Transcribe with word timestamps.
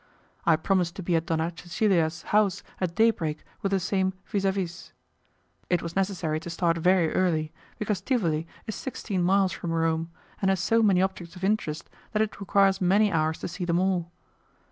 I 0.47 0.55
promised 0.55 0.95
to 0.95 1.03
be 1.03 1.15
at 1.15 1.27
Donna 1.27 1.53
Cecilia's 1.55 2.23
house 2.33 2.63
at 2.79 2.95
day 2.95 3.11
break 3.11 3.45
with 3.61 3.71
the 3.71 3.79
same 3.79 4.15
'vis 4.25 4.45
a 4.45 4.51
vis'. 4.51 4.93
It 5.69 5.83
was 5.83 5.95
necessary 5.95 6.39
to 6.39 6.49
start 6.49 6.79
very 6.79 7.13
early, 7.13 7.53
because 7.77 8.01
Tivoli 8.01 8.47
is 8.65 8.73
sixteen 8.73 9.21
miles 9.21 9.51
from 9.51 9.71
Rome, 9.71 10.09
and 10.41 10.49
has 10.49 10.59
so 10.59 10.81
many 10.81 11.03
objects 11.03 11.35
of 11.35 11.43
interest 11.43 11.87
that 12.13 12.21
it 12.23 12.39
requires 12.39 12.81
many 12.81 13.11
hours 13.11 13.37
to 13.41 13.47
see 13.47 13.63
them 13.63 13.77
all. 13.77 14.11